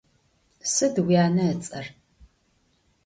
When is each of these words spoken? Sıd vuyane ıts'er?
Sıd 0.73 0.95
vuyane 1.05 1.45
ıts'er? 1.53 1.85